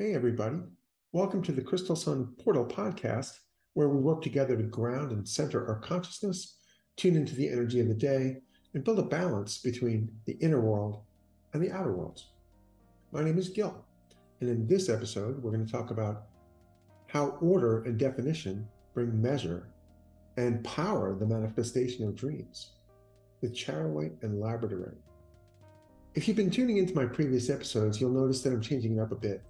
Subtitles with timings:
[0.00, 0.56] Hey, everybody.
[1.12, 3.32] Welcome to the Crystal Sun Portal podcast,
[3.74, 6.56] where we work together to ground and center our consciousness,
[6.96, 8.38] tune into the energy of the day,
[8.72, 11.02] and build a balance between the inner world
[11.52, 12.30] and the outer worlds.
[13.12, 13.84] My name is Gil,
[14.40, 16.28] and in this episode, we're going to talk about
[17.08, 19.68] how order and definition bring measure
[20.38, 22.70] and power the manifestation of dreams
[23.42, 24.96] with charoite and labradorite.
[26.14, 29.12] If you've been tuning into my previous episodes, you'll notice that I'm changing it up
[29.12, 29.42] a bit,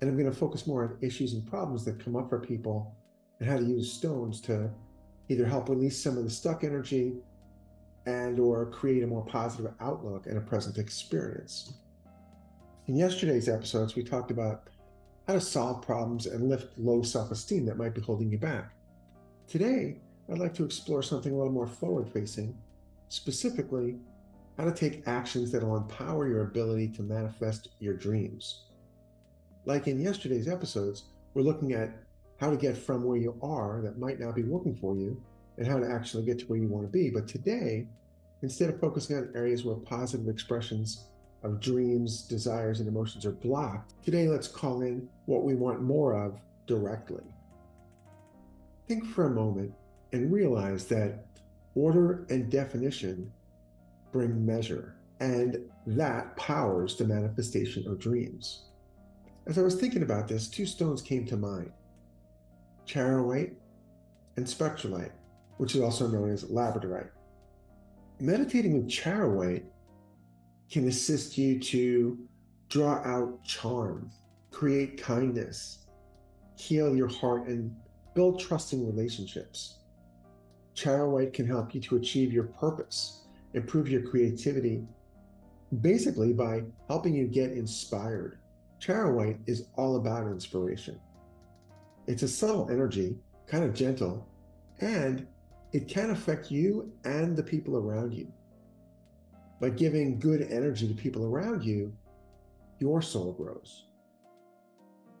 [0.00, 2.94] and I'm going to focus more on issues and problems that come up for people
[3.40, 4.70] and how to use stones to
[5.28, 7.14] either help release some of the stuck energy
[8.06, 11.74] and or create a more positive outlook and a present experience.
[12.86, 14.68] In yesterday's episodes, we talked about
[15.26, 18.72] how to solve problems and lift low self-esteem that might be holding you back.
[19.46, 19.98] Today,
[20.30, 22.56] I'd like to explore something a little more forward-facing,
[23.08, 23.96] specifically
[24.56, 28.64] how to take actions that will empower your ability to manifest your dreams.
[29.68, 31.04] Like in yesterday's episodes,
[31.34, 31.90] we're looking at
[32.40, 35.22] how to get from where you are that might not be working for you
[35.58, 37.10] and how to actually get to where you want to be.
[37.10, 37.86] But today,
[38.40, 41.04] instead of focusing on areas where positive expressions
[41.42, 46.14] of dreams, desires, and emotions are blocked, today let's call in what we want more
[46.14, 47.24] of directly.
[48.86, 49.74] Think for a moment
[50.14, 51.26] and realize that
[51.74, 53.30] order and definition
[54.12, 58.67] bring measure, and that powers the manifestation of dreams.
[59.48, 61.72] As I was thinking about this, two stones came to mind
[62.84, 63.54] charoite
[64.36, 65.12] and spectrolite,
[65.56, 67.10] which is also known as labradorite.
[68.20, 69.64] Meditating with charoite
[70.70, 72.18] can assist you to
[72.68, 74.10] draw out charm,
[74.50, 75.86] create kindness,
[76.56, 77.74] heal your heart, and
[78.14, 79.78] build trusting relationships.
[80.74, 83.22] Charoite can help you to achieve your purpose,
[83.54, 84.86] improve your creativity,
[85.80, 88.38] basically by helping you get inspired.
[88.78, 91.00] Charoite is all about inspiration.
[92.06, 94.26] It's a subtle energy, kind of gentle,
[94.80, 95.26] and
[95.72, 98.32] it can affect you and the people around you.
[99.60, 101.92] By giving good energy to people around you,
[102.78, 103.86] your soul grows.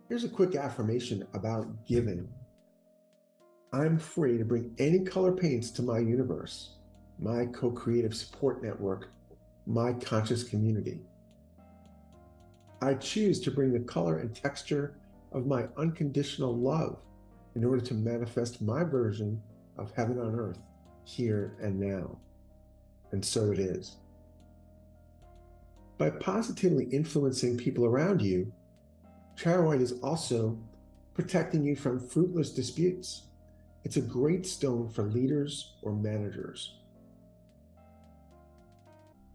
[0.08, 2.28] Here's a quick affirmation about giving.
[3.72, 6.76] I'm free to bring any color paints to my universe,
[7.18, 9.10] my co creative support network,
[9.66, 11.00] my conscious community.
[12.80, 14.94] I choose to bring the color and texture
[15.32, 16.98] of my unconditional love
[17.54, 19.42] in order to manifest my version
[19.76, 20.58] of heaven on earth
[21.04, 22.18] here and now.
[23.10, 23.96] And so it is.
[25.96, 28.52] By positively influencing people around you,
[29.36, 30.56] charoite is also
[31.14, 33.24] protecting you from fruitless disputes.
[33.82, 36.74] It's a great stone for leaders or managers.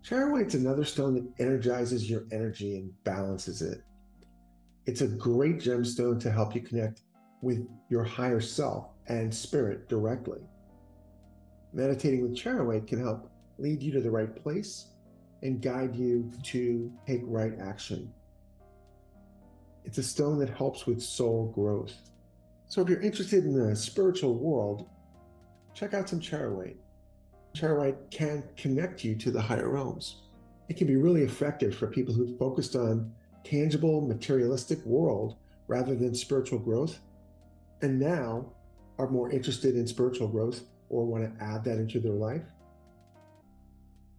[0.04, 3.82] Charoite's another stone that energizes your energy and balances it.
[4.86, 7.04] It's a great gemstone to help you connect
[7.42, 10.42] with your higher self and spirit directly.
[11.72, 14.88] Meditating with charoite can help lead you to the right place
[15.42, 18.12] and guide you to take right action.
[19.86, 21.94] It's a stone that helps with soul growth.
[22.68, 24.90] So if you're interested in the spiritual world,
[25.74, 26.78] check out some charoite.
[27.56, 30.24] Charoite can connect you to the higher realms.
[30.70, 33.12] It can be really effective for people who've focused on
[33.44, 35.38] tangible, materialistic world
[35.68, 37.00] rather than spiritual growth,
[37.82, 38.52] and now
[38.98, 42.44] are more interested in spiritual growth or want to add that into their life.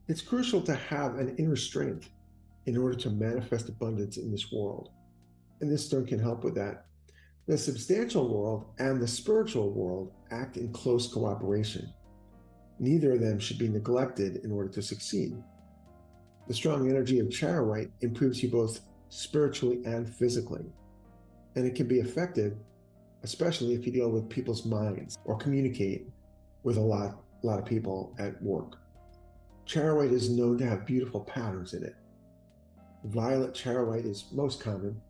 [0.07, 2.11] It's crucial to have an inner strength
[2.67, 4.91] in order to manifest abundance in this world.
[5.61, 6.87] And this stone can help with that.
[7.47, 11.93] The substantial world and the spiritual world act in close cooperation.
[12.79, 15.37] Neither of them should be neglected in order to succeed.
[16.49, 20.65] The strong energy of charoite improves you both spiritually and physically.
[21.57, 22.55] And it can be effective,
[23.23, 26.09] especially if you deal with people's minds or communicate
[26.65, 28.77] with a lot, lot of people at work.
[29.67, 31.95] Charoite is known to have beautiful patterns in it.
[33.05, 35.01] Violet charoite is most common,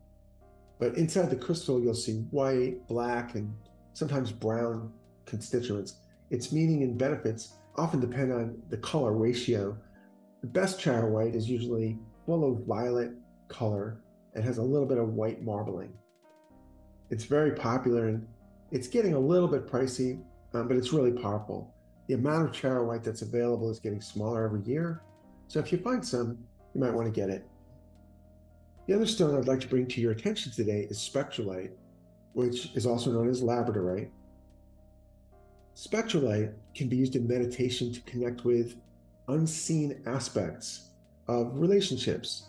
[0.79, 3.53] but inside the crystal, you'll see white, black, and
[3.93, 4.91] sometimes brown
[5.25, 5.95] constituents.
[6.29, 9.77] Its meaning and benefits often depend on the color ratio.
[10.41, 13.11] The best charoite is usually full of violet
[13.47, 14.01] color
[14.33, 15.93] and has a little bit of white marbling.
[17.09, 18.27] It's very popular and
[18.71, 20.21] it's getting a little bit pricey,
[20.53, 21.73] um, but it's really powerful.
[22.07, 25.01] The amount of charoite that's available is getting smaller every year.
[25.47, 26.37] So if you find some,
[26.73, 27.47] you might want to get it.
[28.87, 31.71] The other stone I'd like to bring to your attention today is spectrolite,
[32.33, 34.09] which is also known as labradorite.
[35.75, 38.77] Spectrolite can be used in meditation to connect with
[39.27, 40.89] unseen aspects
[41.27, 42.47] of relationships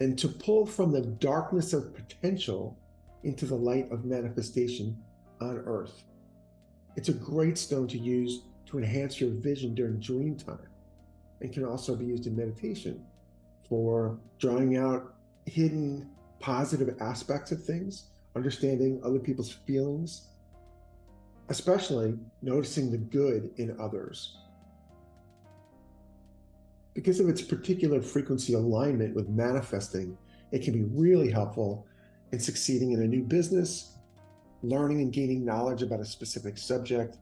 [0.00, 2.76] and to pull from the darkness of potential
[3.22, 4.96] into the light of manifestation
[5.40, 6.04] on earth.
[6.96, 10.58] It's a great stone to use to enhance your vision during dream time
[11.40, 13.02] and can also be used in meditation
[13.68, 15.14] for drawing out
[15.46, 16.10] hidden
[16.40, 18.04] positive aspects of things,
[18.36, 20.26] understanding other people's feelings,
[21.50, 24.38] especially noticing the good in others.
[26.94, 30.16] Because of its particular frequency alignment with manifesting,
[30.52, 31.86] it can be really helpful
[32.32, 33.96] in succeeding in a new business,
[34.62, 37.18] learning and gaining knowledge about a specific subject,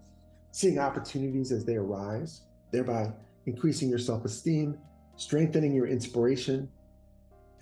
[0.50, 3.10] seeing opportunities as they arise, thereby
[3.46, 4.76] increasing your self esteem,
[5.16, 6.69] strengthening your inspiration,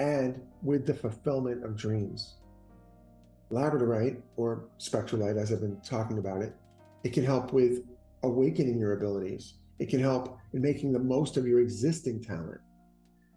[0.00, 2.34] and with the fulfillment of dreams.
[3.50, 6.54] Labradorite, or spectrolite, as I've been talking about it,
[7.04, 7.84] it can help with
[8.22, 9.54] awakening your abilities.
[9.78, 12.60] It can help in making the most of your existing talent.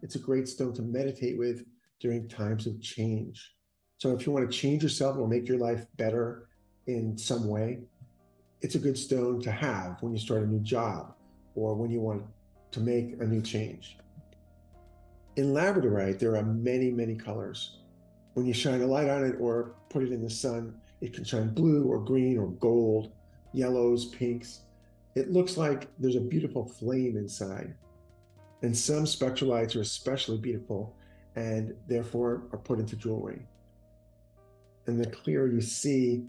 [0.01, 1.65] It's a great stone to meditate with
[1.99, 3.55] during times of change.
[3.97, 6.47] So, if you want to change yourself or make your life better
[6.87, 7.79] in some way,
[8.61, 11.13] it's a good stone to have when you start a new job
[11.55, 12.23] or when you want
[12.71, 13.97] to make a new change.
[15.35, 17.78] In labradorite, there are many, many colors.
[18.39, 21.25] When you shine a light on it or put it in the sun, it can
[21.25, 23.11] shine blue or green or gold,
[23.51, 24.61] yellows, pinks.
[25.13, 27.75] It looks like there's a beautiful flame inside.
[28.61, 30.95] And some spectrolites are especially beautiful
[31.35, 33.45] and therefore are put into jewelry.
[34.87, 36.23] And the clearer you see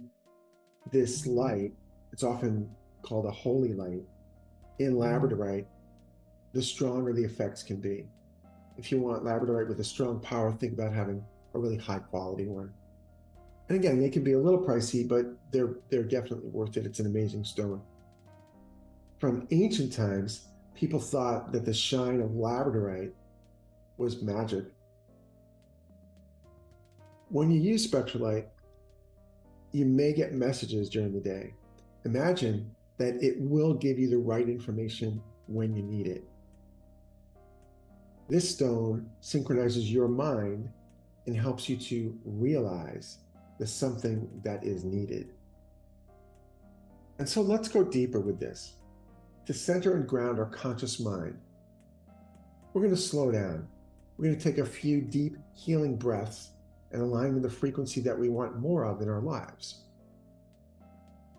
[0.90, 1.74] this light,
[2.12, 2.68] it's often
[3.02, 4.02] called a holy light
[4.80, 4.98] in mm.
[4.98, 5.66] labradorite,
[6.54, 8.08] the stronger the effects can be.
[8.76, 11.24] If you want labradorite with a strong power, think about having
[11.54, 12.72] a really high quality one.
[13.68, 16.86] And again, they can be a little pricey, but they're they're definitely worth it.
[16.86, 17.80] It's an amazing stone.
[19.18, 23.12] From ancient times, people thought that the shine of labradorite
[23.96, 24.64] was magic.
[27.28, 28.46] When you use spectrolite,
[29.72, 31.54] you may get messages during the day.
[32.04, 36.24] Imagine that it will give you the right information when you need it.
[38.28, 40.70] This stone synchronizes your mind
[41.26, 43.18] and helps you to realize
[43.58, 45.32] the something that is needed.
[47.18, 48.74] And so let's go deeper with this.
[49.46, 51.38] To center and ground our conscious mind,
[52.72, 53.68] we're going to slow down.
[54.16, 56.50] We're going to take a few deep healing breaths
[56.92, 59.82] and align with the frequency that we want more of in our lives.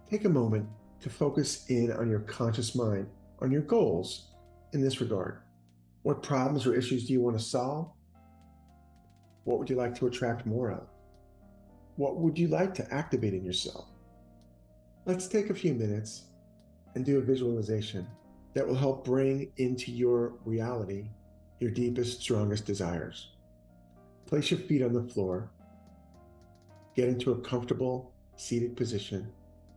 [0.10, 0.68] Take a moment
[1.00, 3.08] to focus in on your conscious mind,
[3.42, 4.28] on your goals
[4.74, 5.40] in this regard.
[6.04, 7.92] What problems or issues do you want to solve?
[9.44, 10.88] What would you like to attract more of?
[11.96, 13.86] What would you like to activate in yourself?
[15.06, 16.26] Let's take a few minutes
[16.96, 18.08] and do a visualization
[18.54, 21.10] that will help bring into your reality
[21.60, 23.30] your deepest, strongest desires.
[24.26, 25.52] Place your feet on the floor.
[26.96, 29.32] Get into a comfortable seated position.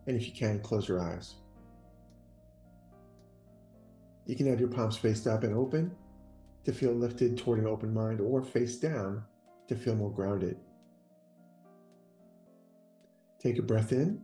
[0.07, 1.35] And if you can, close your eyes.
[4.27, 5.95] You can have your palms faced up and open
[6.65, 9.23] to feel lifted toward an open mind or face down
[9.69, 10.57] to feel more grounded.
[13.41, 14.21] Take a breath in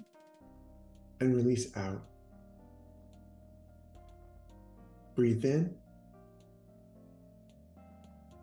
[1.21, 2.03] and release out.
[5.15, 5.75] Breathe in,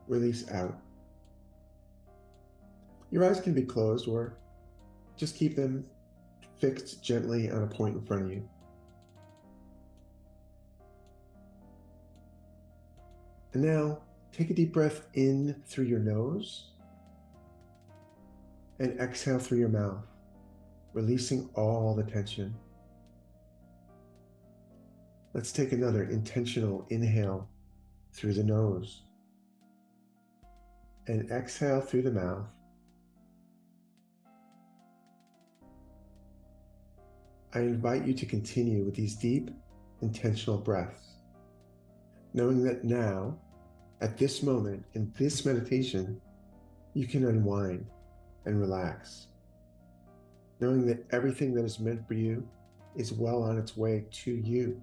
[0.07, 0.77] release out.
[3.09, 4.38] Your eyes can be closed or
[5.15, 5.85] just keep them
[6.59, 8.47] fixed gently on a point in front of you.
[13.54, 13.99] And now
[14.31, 16.71] take a deep breath in through your nose
[18.79, 20.05] and exhale through your mouth,
[20.93, 22.55] releasing all the tension.
[25.33, 27.49] Let's take another intentional inhale
[28.13, 29.03] through the nose
[31.07, 32.47] and exhale through the mouth.
[37.53, 39.51] I invite you to continue with these deep,
[40.01, 41.15] intentional breaths,
[42.33, 43.37] knowing that now
[44.01, 46.21] at this moment, in this meditation,
[46.93, 47.85] you can unwind
[48.47, 49.27] and relax,
[50.59, 52.47] knowing that everything that is meant for you
[52.95, 54.81] is well on its way to you.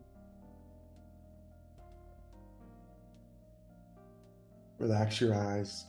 [4.79, 5.87] Relax your eyes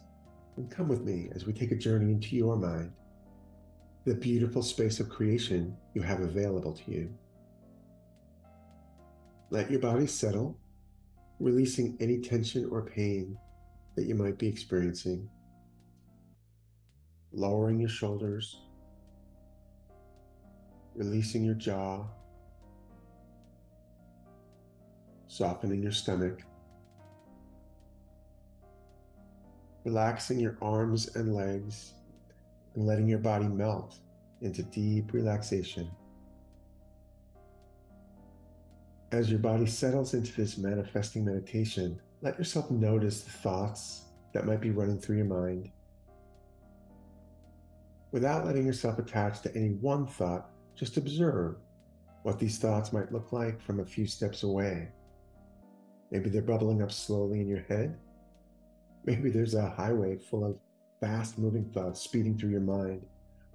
[0.58, 2.92] and come with me as we take a journey into your mind,
[4.06, 7.14] the beautiful space of creation you have available to you.
[9.50, 10.58] Let your body settle
[11.40, 13.38] releasing any tension or pain
[13.96, 15.30] that you might be experiencing,
[17.36, 18.62] lowering your shoulders,
[20.96, 22.06] releasing your jaw,
[25.28, 26.42] softening your stomach,
[29.84, 31.94] relaxing your arms and legs,
[32.76, 34.00] and letting your body melt
[34.42, 35.90] into deep relaxation.
[39.12, 44.62] As your body settles into this manifesting meditation, let yourself notice the thoughts that might
[44.62, 45.70] be running through your mind.
[48.16, 51.58] Without letting yourself attach to any one thought, just observe
[52.24, 54.88] what these thoughts might look like from a few steps away.
[56.12, 57.98] Maybe they're bubbling up slowly in your head.
[59.04, 60.58] Maybe there's a highway full of
[61.02, 63.06] fast moving thoughts speeding through your mind.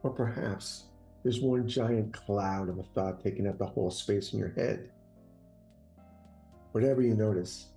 [0.02, 0.85] Or perhaps
[1.23, 4.90] there's one giant cloud of a thought taking up the whole space in your head.
[6.73, 7.69] Whatever you notice,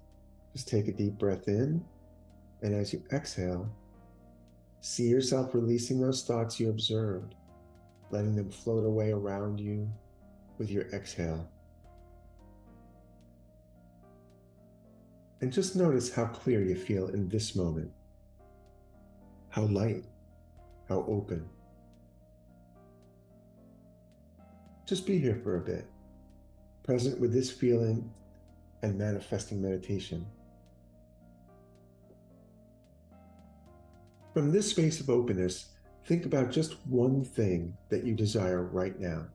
[0.52, 1.82] just take a deep breath in,
[2.62, 3.74] and as you exhale,
[4.84, 7.36] see yourself releasing those thoughts you observed,
[8.12, 9.90] letting them float away around you
[10.58, 11.50] with your exhale.
[15.40, 17.92] And just notice how clear you feel in this moment,
[19.48, 20.04] how light,
[20.90, 21.48] how open.
[24.86, 25.88] Just be here for a bit,
[26.84, 28.12] present with this feeling
[28.82, 30.26] and manifesting meditation.
[34.34, 35.68] From this space of openness,
[36.06, 39.28] think about just one thing that you desire right now.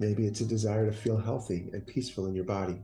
[0.00, 2.82] Maybe it's a desire to feel healthy and peaceful in your body.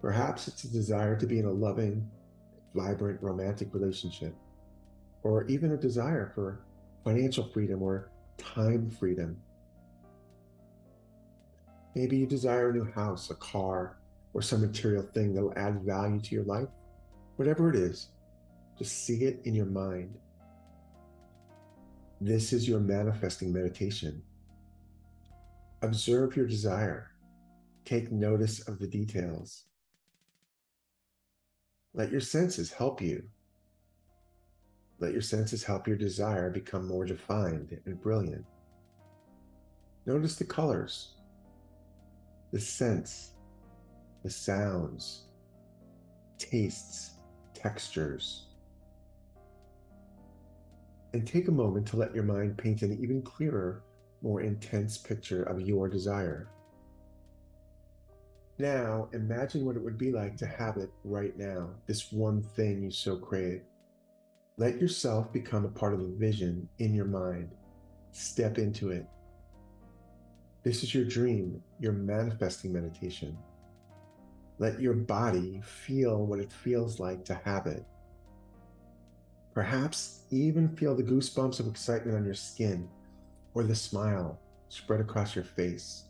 [0.00, 2.08] Perhaps it's a desire to be in a loving,
[2.72, 4.34] vibrant, romantic relationship,
[5.24, 6.60] or even a desire for
[7.02, 9.36] financial freedom or time freedom.
[11.96, 13.96] Maybe you desire a new house, a car,
[14.32, 16.68] or some material thing that will add value to your life.
[17.36, 18.08] Whatever it is,
[18.78, 20.16] just see it in your mind.
[22.20, 24.22] This is your manifesting meditation.
[25.82, 27.10] Observe your desire.
[27.84, 29.64] Take notice of the details.
[31.94, 33.24] Let your senses help you.
[34.98, 38.44] Let your senses help your desire become more defined and brilliant.
[40.04, 41.14] Notice the colors,
[42.52, 43.32] the scents,
[44.22, 45.26] the sounds,
[46.38, 47.12] tastes,
[47.54, 48.46] textures.
[51.12, 53.82] And take a moment to let your mind paint an even clearer,
[54.22, 56.48] more intense picture of your desire.
[58.58, 62.82] Now, imagine what it would be like to have it right now, this one thing
[62.82, 63.62] you so crave.
[64.58, 67.52] Let yourself become a part of the vision in your mind.
[68.12, 69.06] Step into it.
[70.62, 73.38] This is your dream, your manifesting meditation.
[74.60, 77.82] Let your body feel what it feels like to have it.
[79.54, 82.86] Perhaps even feel the goosebumps of excitement on your skin
[83.54, 84.38] or the smile
[84.68, 86.04] spread across your face.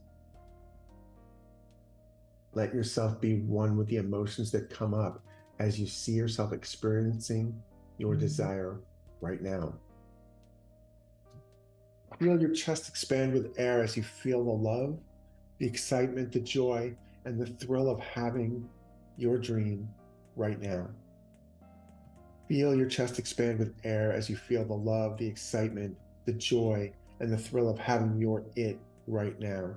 [2.53, 5.23] Let yourself be one with the emotions that come up
[5.61, 7.55] as you see yourself experiencing
[7.99, 8.23] your mm-hmm.
[8.23, 8.81] desire
[9.21, 9.75] right now.
[12.19, 14.99] Feel your chest expand with air as you feel the love,
[15.59, 18.69] the excitement, the joy, and the thrill of having
[19.17, 19.89] your dream
[20.37, 20.89] right now.
[22.49, 26.93] Feel your chest expand with air as you feel the love, the excitement, the joy,
[27.21, 29.75] and the thrill of having your it right now.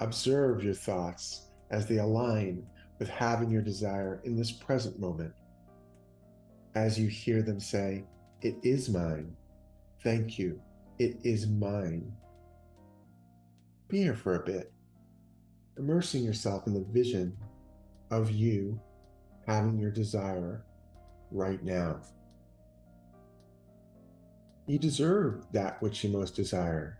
[0.00, 2.66] Observe your thoughts as they align
[2.98, 5.32] with having your desire in this present moment.
[6.74, 8.04] As you hear them say,
[8.42, 9.36] It is mine.
[10.02, 10.60] Thank you.
[10.98, 12.12] It is mine.
[13.88, 14.72] Be here for a bit,
[15.78, 17.36] immersing yourself in the vision
[18.10, 18.80] of you
[19.46, 20.64] having your desire
[21.30, 22.00] right now.
[24.66, 26.98] You deserve that which you most desire.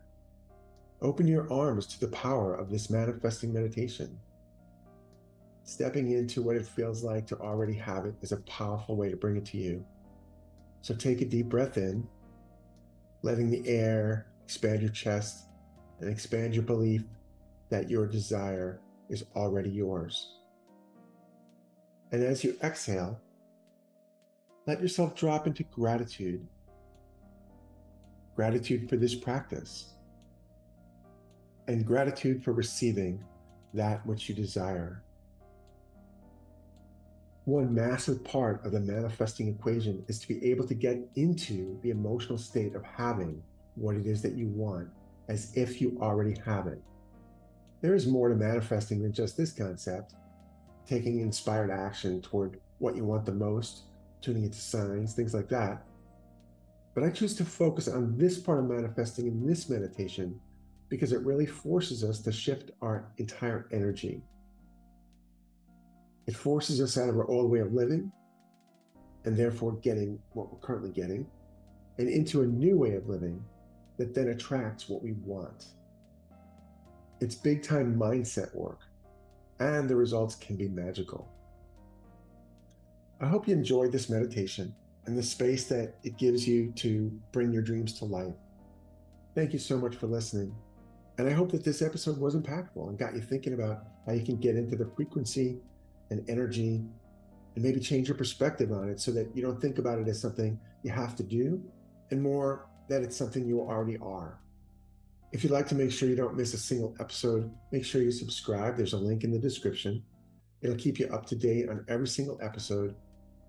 [1.01, 4.19] Open your arms to the power of this manifesting meditation.
[5.63, 9.17] Stepping into what it feels like to already have it is a powerful way to
[9.17, 9.85] bring it to you.
[10.83, 12.07] So take a deep breath in,
[13.23, 15.47] letting the air expand your chest
[16.01, 17.05] and expand your belief
[17.71, 20.35] that your desire is already yours.
[22.13, 23.21] And as you exhale,
[24.67, 26.47] let yourself drop into gratitude.
[28.37, 29.95] Gratitude for this practice
[31.67, 33.23] and gratitude for receiving
[33.73, 35.03] that which you desire.
[37.45, 41.91] One massive part of the manifesting equation is to be able to get into the
[41.91, 43.43] emotional state of having
[43.75, 44.89] what it is that you want
[45.29, 46.81] as if you already have it.
[47.85, 50.15] There is more to manifesting than just this concept,
[50.87, 53.83] taking inspired action toward what you want the most,
[54.23, 55.85] tuning into signs, things like that.
[56.95, 60.41] But I choose to focus on this part of manifesting in this meditation
[60.89, 64.23] because it really forces us to shift our entire energy.
[66.27, 68.11] It forces us out of our old way of living
[69.27, 71.27] and therefore getting what we're currently getting,
[71.99, 73.45] and into a new way of living
[73.99, 75.67] that then attracts what we want.
[77.21, 78.81] It's big time mindset work,
[79.61, 81.29] and the results can be magical.
[83.21, 84.75] I hope you enjoyed this meditation
[85.07, 88.35] and the space that it gives you to bring your dreams to life.
[89.35, 90.55] Thank you so much for listening.
[91.19, 94.25] And I hope that this episode was impactful and got you thinking about how you
[94.25, 95.59] can get into the frequency
[96.11, 96.83] and energy
[97.55, 100.21] and maybe change your perspective on it so that you don't think about it as
[100.21, 101.63] something you have to do
[102.11, 104.39] and more that it's something you already are.
[105.35, 108.13] If you'd like to make sure you don't miss a single episode, make sure you
[108.13, 108.77] subscribe.
[108.77, 110.01] There's a link in the description.
[110.63, 112.95] It'll keep you up to date on every single episode.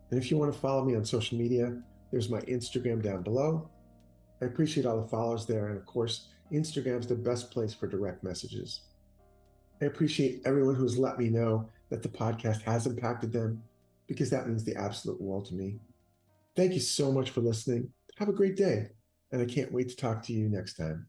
[0.09, 1.79] And if you want to follow me on social media,
[2.11, 3.69] there's my Instagram down below.
[4.41, 5.67] I appreciate all the followers there.
[5.67, 8.81] And of course, Instagram's the best place for direct messages.
[9.79, 13.61] I appreciate everyone who's let me know that the podcast has impacted them
[14.07, 15.77] because that means the absolute world to me.
[16.55, 17.91] Thank you so much for listening.
[18.17, 18.87] Have a great day,
[19.31, 21.05] and I can't wait to talk to you next time.